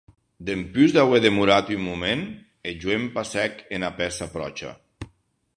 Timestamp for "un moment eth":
1.75-2.81